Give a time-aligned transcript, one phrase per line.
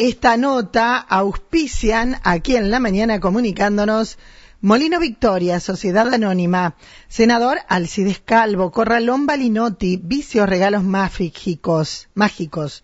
[0.00, 4.16] esta nota auspician aquí en la mañana comunicándonos
[4.62, 6.74] Molino Victoria, Sociedad Anónima,
[7.08, 12.82] Senador Alcides Calvo, Corralón Balinotti, Vicios Regalos Mágicos, Mágicos,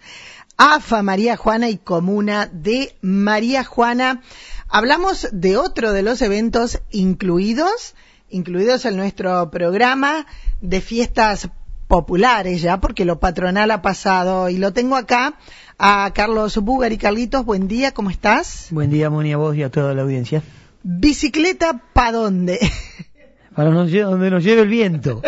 [0.58, 4.20] AFA María Juana y Comuna de María Juana.
[4.68, 7.94] Hablamos de otro de los eventos incluidos,
[8.28, 10.26] incluidos en nuestro programa
[10.60, 11.48] de fiestas
[11.86, 15.34] populares ya, porque lo patronal ha pasado y lo tengo acá
[15.78, 17.44] a Carlos Bugar y Carlitos.
[17.44, 18.68] Buen día, ¿cómo estás?
[18.70, 20.42] Buen día, Moni, a vos y a toda la audiencia.
[20.82, 22.58] ¿Bicicleta pa' dónde?
[23.56, 25.22] Para donde nos lleve el viento.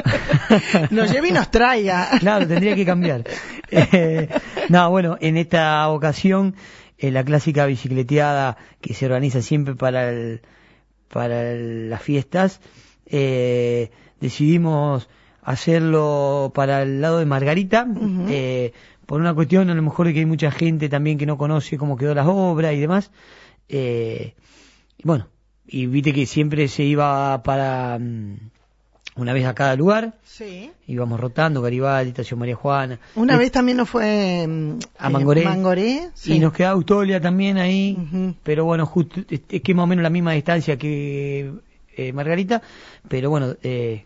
[0.90, 2.10] nos lleve y nos traiga.
[2.20, 3.24] Claro, tendría que cambiar.
[3.70, 4.28] Eh,
[4.68, 6.54] no, bueno, en esta ocasión,
[6.98, 10.42] eh, la clásica bicicleteada que se organiza siempre para, el,
[11.08, 12.60] para las fiestas,
[13.06, 13.90] eh,
[14.20, 15.08] decidimos
[15.48, 17.86] hacerlo para el lado de Margarita,
[18.28, 18.72] eh,
[19.06, 21.78] por una cuestión a lo mejor de que hay mucha gente también que no conoce
[21.78, 23.10] cómo quedó las obras y demás.
[23.70, 24.34] Eh,
[25.02, 25.28] bueno,
[25.66, 28.36] y viste que siempre se iba para mm,
[29.16, 30.18] una vez a cada lugar.
[30.22, 30.70] Sí.
[30.86, 33.00] Íbamos rotando, Garibaldi, Estación María Juana.
[33.14, 35.40] Una vez también nos fue mm, a Mangoré.
[35.40, 37.96] Eh, Mangoré Y nos queda Autolia también ahí.
[38.42, 41.52] Pero bueno, justo, es, que más o menos la misma distancia que
[41.96, 42.60] eh, Margarita.
[43.08, 44.04] Pero bueno, eh,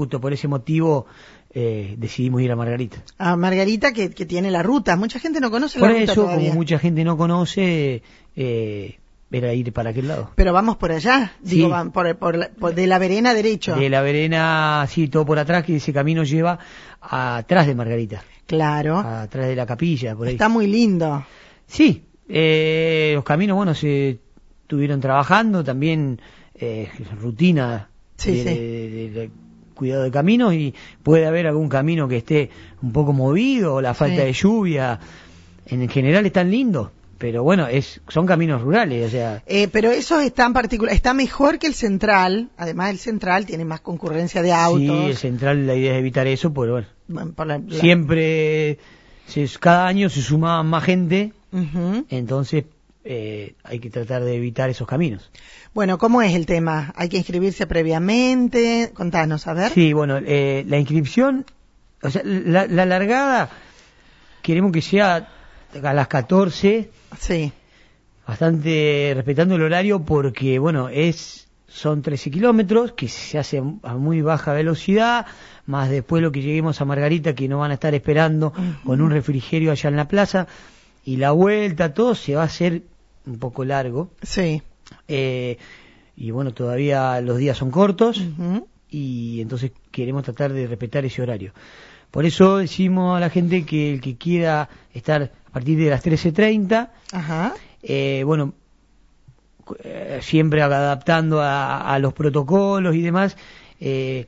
[0.00, 1.04] justo por ese motivo
[1.52, 3.02] eh, decidimos ir a Margarita.
[3.18, 4.96] A Margarita que, que, tiene la ruta.
[4.96, 6.00] Mucha gente no conoce la ruta.
[6.00, 8.02] Por eso, como mucha gente no conoce,
[8.34, 8.98] eh,
[9.30, 10.30] era ir para aquel lado.
[10.36, 13.76] Pero vamos por allá, digo, por, por, de la Verena derecho.
[13.76, 16.58] De la Verena, sí, todo por atrás, que ese camino lleva
[17.02, 18.24] atrás de Margarita.
[18.46, 18.96] Claro.
[18.98, 20.32] Atrás de la capilla, por ahí.
[20.32, 21.26] Está muy lindo.
[21.66, 24.18] Sí, eh, los caminos, bueno, se
[24.62, 26.22] estuvieron trabajando, también
[26.54, 26.88] eh,
[27.20, 29.30] rutina sí, de,
[29.80, 32.50] cuidado de caminos y puede haber algún camino que esté
[32.82, 35.00] un poco movido, o la falta de lluvia.
[35.66, 39.42] En general están lindos pero bueno, es, son caminos rurales, o sea.
[39.46, 43.66] Eh, pero eso está en particular, está mejor que el central, además el central tiene
[43.66, 44.80] más concurrencia de autos.
[44.80, 48.78] Sí, el central la idea es evitar eso, pero bueno, siempre,
[49.60, 51.34] cada año se suma más gente,
[52.08, 52.64] entonces
[53.04, 55.30] eh, hay que tratar de evitar esos caminos.
[55.72, 56.92] Bueno, ¿cómo es el tema?
[56.96, 58.90] ¿Hay que inscribirse previamente?
[58.92, 59.72] Contanos, a ver.
[59.72, 61.46] Sí, bueno, eh, la inscripción,
[62.02, 63.50] o sea, la, la largada,
[64.42, 65.28] queremos que sea
[65.82, 66.90] a las 14.
[67.18, 67.52] Sí.
[68.26, 74.22] Bastante respetando el horario porque, bueno, es son 13 kilómetros que se hace a muy
[74.22, 75.26] baja velocidad,
[75.66, 78.52] más después lo que lleguemos a Margarita que no van a estar esperando
[78.84, 80.48] con un refrigerio allá en la plaza
[81.04, 82.82] y la vuelta, todo se va a hacer
[83.26, 84.10] un poco largo.
[84.22, 84.62] Sí.
[85.08, 85.58] Eh,
[86.16, 88.22] y bueno, todavía los días son cortos
[88.90, 91.52] y entonces queremos tratar de respetar ese horario.
[92.10, 96.04] Por eso decimos a la gente que el que quiera estar a partir de las
[96.04, 96.90] 13.30,
[97.82, 98.52] eh, bueno,
[99.84, 103.36] eh, siempre adaptando a, los protocolos y demás,
[103.80, 104.26] eh,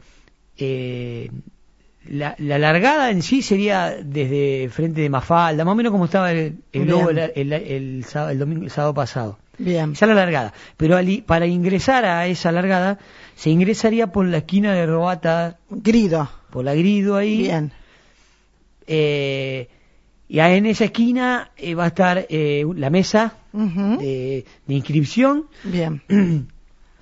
[2.08, 6.58] la, largada en sí sería desde frente de Mafalda, más o menos como estaba el,
[6.72, 9.38] el el, sábado, pasado.
[9.58, 9.92] Bien.
[9.92, 10.52] Esa es la largada.
[10.76, 12.98] Pero para ingresar a esa largada,
[13.36, 15.58] se ingresaría por la esquina de Robata.
[15.70, 17.38] Grido por la Grido ahí.
[17.38, 17.72] Bien.
[18.86, 19.68] Eh,
[20.28, 25.46] y en esa esquina eh, va a estar eh, la mesa de, inscripción.
[25.64, 26.02] Bien.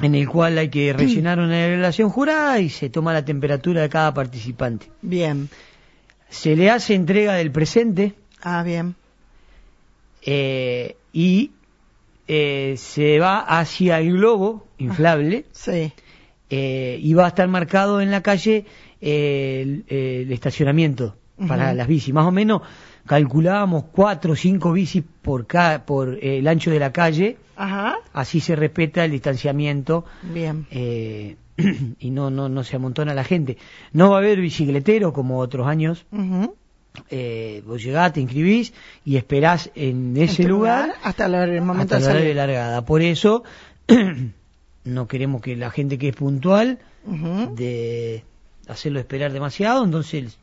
[0.03, 3.89] En el cual hay que rellenar una relación jurada y se toma la temperatura de
[3.89, 4.87] cada participante.
[5.03, 5.49] Bien.
[6.29, 8.15] Se le hace entrega del presente.
[8.43, 8.95] Ah, bien.
[11.13, 11.51] y
[12.27, 15.45] se va hacia el globo inflable.
[15.53, 15.93] sí.
[16.49, 18.65] y va a estar marcado en la calle
[19.01, 19.85] el,
[20.31, 21.17] estacionamiento
[21.49, 22.15] para las bicis.
[22.15, 22.63] Más o menos
[23.11, 27.39] calculábamos cuatro o cinco bicis por, cada, por eh, el ancho de la calle.
[27.57, 27.97] Ajá.
[28.13, 30.05] Así se respeta el distanciamiento.
[30.23, 30.65] Bien.
[30.71, 31.35] Eh,
[31.99, 33.59] y no, no, no se amontona la gente.
[33.93, 36.07] No va a haber bicicletero como otros años.
[37.11, 38.73] eh, vos llegás, te inscribís
[39.05, 42.85] y esperás en ese lugar, hasta el momento hasta de largada.
[42.85, 43.43] Por eso
[44.85, 46.79] no queremos que la gente que es puntual
[47.57, 48.23] de
[48.69, 50.39] hacerlo esperar demasiado, entonces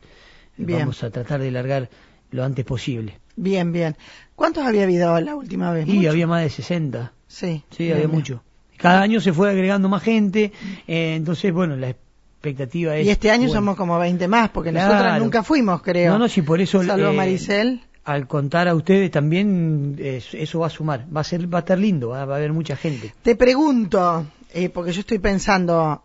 [0.58, 1.88] vamos a tratar de largar
[2.30, 3.18] lo antes posible.
[3.36, 3.96] Bien, bien.
[4.34, 5.86] ¿Cuántos había habido la última vez?
[5.86, 7.12] Sí, había más de 60.
[7.26, 7.62] Sí.
[7.70, 8.42] Sí, había mucho.
[8.76, 10.52] Cada año se fue agregando más gente,
[10.86, 13.06] eh, entonces, bueno, la expectativa es...
[13.06, 16.12] Y este año somos como 20 más, porque nosotros nunca fuimos, creo.
[16.12, 16.82] No, no, sí, por eso...
[16.84, 17.82] Salvo eh, Maricel.
[18.04, 21.78] Al contar a ustedes también, eso va a sumar, va a ser va a estar
[21.78, 23.12] lindo, va, a haber mucha gente.
[23.20, 26.04] Te pregunto, eh, porque yo estoy pensando,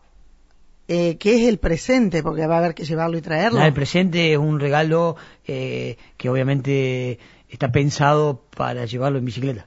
[0.88, 2.22] eh, ¿qué es el presente?
[2.24, 3.62] Porque va a haber que llevarlo y traerlo.
[3.64, 5.16] el presente es un regalo
[5.48, 7.20] eh, que obviamente
[7.50, 9.66] está pensado para llevarlo en bicicleta.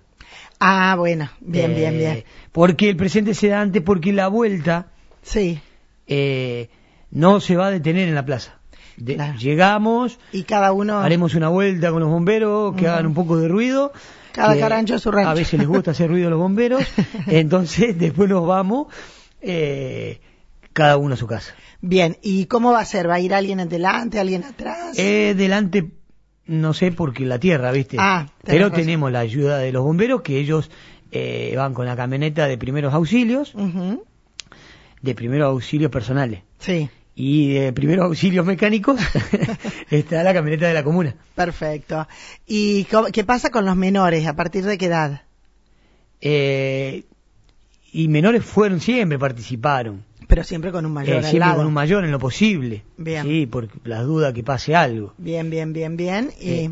[0.59, 2.25] Ah, bueno, bien, bien, Eh, bien.
[2.53, 4.89] Porque el presente se da antes, porque la vuelta
[5.23, 5.61] Sí.
[6.07, 6.69] eh,
[7.11, 8.59] no se va a detener en la plaza.
[8.97, 9.39] De- Claro.
[9.39, 13.49] Llegamos, Y cada uno, haremos una vuelta con los bomberos, que hagan un poco de
[13.49, 13.93] ruido.
[14.33, 15.31] Cada carancho a su rancho.
[15.31, 16.83] A veces les gusta hacer ruido a los bomberos.
[17.27, 18.87] entonces, después nos vamos,
[19.43, 20.21] eh,
[20.77, 21.55] cada uno a su casa.
[21.81, 22.19] bien.
[22.23, 23.09] ¿Y cómo va a ser?
[23.09, 24.99] ¿Va a ir alguien adelante, alguien atrás?
[24.99, 25.91] Eh, delante,
[26.47, 27.97] no sé, porque la tierra, ¿viste?
[27.99, 28.81] Ah, Pero razón.
[28.83, 30.71] tenemos la ayuda de los bomberos, que ellos
[31.13, 34.05] eh, van con la camioneta de primeros auxilios, Ujú.
[35.01, 36.43] de primeros auxilios personales.
[36.59, 39.01] Sí, Y de primeros auxilios mecánicos
[39.91, 41.15] está la camioneta de la comuna.
[41.35, 42.07] perfecto.
[42.47, 44.27] ¿Y qué pasa con los menores?
[44.27, 45.23] ¿A partir de qué edad?
[46.21, 47.05] Eh,
[47.93, 50.05] y menores fueron siempre, participaron.
[50.27, 51.57] Pero siempre con un mayor Eh, al siempre lado.
[51.59, 52.83] con un mayor en lo posible.
[52.97, 53.25] Bien.
[53.27, 55.15] Sí, por las dudas que pase algo.
[55.19, 56.31] Bien, bien, bien, bien.
[56.41, 56.71] Y Eh,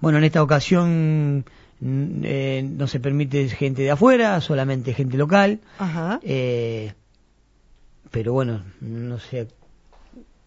[0.00, 1.44] Bueno, en esta ocasión
[1.80, 5.60] mm, eh, no se permite gente de afuera, solamente gente local.
[5.78, 6.20] Ajá.
[6.22, 6.92] Eh,
[8.10, 9.48] pero bueno, no sé,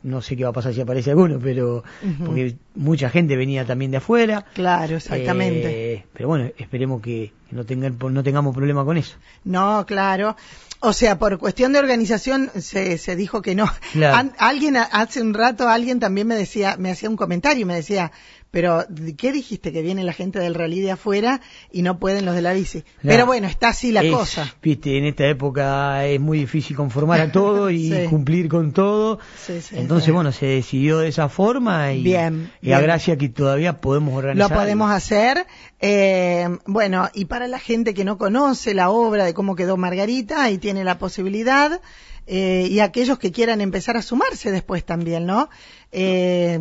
[0.04, 1.84] no sé qué va a pasar si aparece alguno, pero
[2.24, 4.46] porque mucha gente venía también de afuera.
[4.54, 6.06] Claro, exactamente.
[6.14, 9.16] Pero bueno, esperemos que no tengan, no tengamos problema con eso.
[9.44, 10.36] No, claro.
[10.82, 13.72] O sea, por cuestión de organización se, se dijo que no.
[13.94, 14.18] Claro.
[14.18, 17.76] An- alguien hace un rato alguien también me decía, me hacía un comentario y me
[17.76, 18.12] decía,
[18.52, 22.26] pero ¿de ¿qué dijiste que viene la gente del rally de afuera y no pueden
[22.26, 22.84] los de la bici?
[23.02, 24.54] Pero bueno, está así la Es, cosa.
[24.62, 28.06] Viste, en esta época es muy difícil conformar a todo y Sí.
[28.10, 29.20] cumplir con todo.
[29.46, 33.28] Sí, sí, Entonces, bueno, se decidió de esa forma y, Bien, y a gracia que
[33.30, 34.54] todavía podemos Lo organizar.
[34.56, 35.46] podemos hacer.
[35.82, 40.42] Eh, bueno, y para la gente que no conoce la obra de cómo quedó Margarita,
[40.42, 41.82] ahí tiene la posibilidad.
[42.28, 45.50] eh, y aquellos que quieran empezar a sumarse después también, ¿no?
[45.92, 46.58] Eh,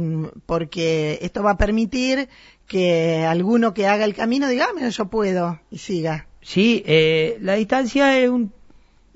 [0.46, 2.28] porque esto va a permitir
[2.66, 6.26] que alguno que haga el camino diga, ah, mira, yo puedo, y siga.
[6.42, 8.52] Sí, eh, la distancia es un,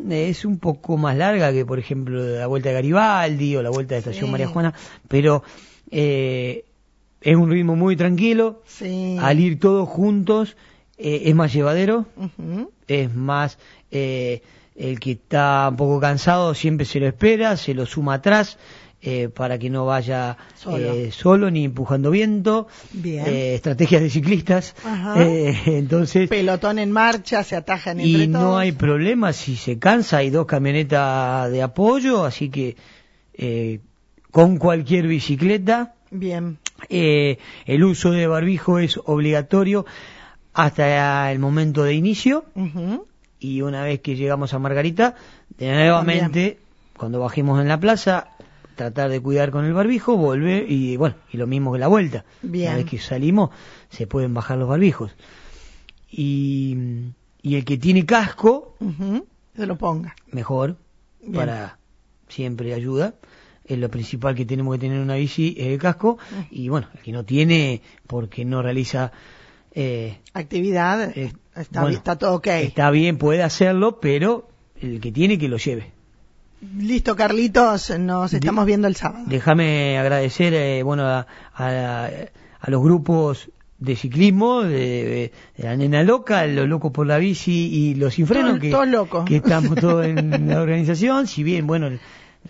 [0.09, 3.97] es un poco más larga que, por ejemplo, la vuelta de Garibaldi o la vuelta
[3.97, 4.31] de Estación Sí.
[4.31, 4.75] María Juana,
[5.09, 5.43] pero
[5.91, 6.65] eh,
[7.21, 8.63] es un ritmo muy tranquilo.
[8.65, 9.17] Sí.
[9.21, 10.57] Al ir todos juntos
[10.99, 12.07] eh, es más llevadero,
[12.87, 13.59] es más
[13.91, 14.43] eh,
[14.75, 18.59] el que está un poco cansado siempre se lo espera, se lo suma atrás
[19.01, 20.77] eh, para que no vaya Solo.
[20.93, 22.67] eh, solo ni empujando viento.
[22.93, 23.25] Bien.
[23.27, 24.75] Eh, estrategias de ciclistas.
[24.85, 25.15] Ajá.
[25.23, 30.19] Eh, entonces Pelotón en marcha, se atajan entre y no hay problema si se cansa,
[30.19, 32.77] hay dos camionetas de apoyo, así que
[34.33, 36.59] con cualquier bicicleta Bien.
[36.89, 39.87] el uso de barbijo es obligatorio
[40.59, 42.45] hasta el momento de inicio
[43.39, 45.15] y una vez que llegamos a Margarita,
[45.57, 46.59] de nuevamente,
[46.97, 48.31] cuando bajemos en la plaza,
[48.75, 52.25] tratar de cuidar con el barbijo, volver y bueno, y lo mismo que la vuelta.
[52.43, 52.71] Bien.
[52.71, 53.51] Una vez que salimos,
[53.89, 55.13] se pueden bajar los barbijos.
[56.11, 56.77] Y,
[57.41, 58.75] y el que tiene casco.
[59.55, 60.17] Se lo ponga.
[60.33, 60.77] mejor,
[61.21, 61.35] Bien.
[61.35, 61.79] para
[62.27, 63.15] siempre ayuda.
[63.65, 66.19] Es lo principal que tenemos que tener en una bici, es el casco.
[66.51, 69.13] Y bueno, el que no tiene, porque no realiza...
[69.75, 72.47] Eh, Actividad, Eh, está, bueno, está todo ok.
[72.47, 74.49] Está bien, puede hacerlo, pero
[74.81, 75.93] el que tiene que lo lleve.
[76.79, 79.25] Listo, Carlitos, nos De- estamos viendo el sábado.
[79.29, 82.09] Déjame agradecer eh, bueno, a, a-
[82.61, 87.53] a los grupos de ciclismo, de, de la nena loca, los locos por la bici
[87.73, 89.25] y los sin freno, que, locos.
[89.25, 91.89] que estamos todos en la organización, si bien, bueno,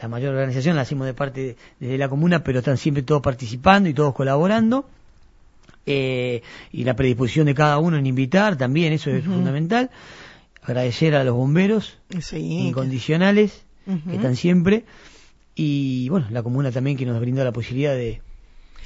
[0.00, 3.90] la mayor organización la hacemos de parte de, la comuna, pero están siempre todos participando
[3.90, 4.88] y todos colaborando.
[5.86, 6.42] Eh,
[6.72, 9.90] y la predisposición de cada uno en invitar también, eso es fundamental.
[10.62, 12.36] Agradecer a los bomberos Sí.
[12.68, 13.64] incondicionales
[14.08, 14.84] que están siempre
[15.54, 18.20] y bueno la comuna también que nos brinda la posibilidad de,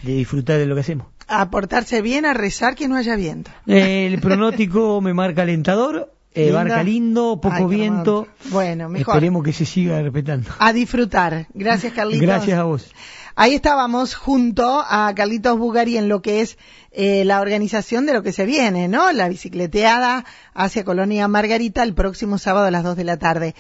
[0.03, 3.51] de disfrutar de lo que hacemos A portarse bien, a rezar que no haya viento.
[3.67, 6.55] El pronóstico me marca alentador eh, Lindo.
[6.55, 8.27] barca lindo poco Ay, viento.
[8.51, 9.15] Bueno, mejor.
[9.17, 11.47] esperemos que se siga respetando A disfrutar.
[11.55, 12.23] Gracias, Carlitos.
[12.27, 12.91] gracias a vos
[13.35, 16.59] Ahí estábamos junto a Carlitos Bugari en lo que es
[16.91, 19.11] eh, la organización de lo que se viene, ¿no?
[19.13, 23.55] La bicicleteada hacia Colonia Margarita el próximo sábado a las 2 de la tarde.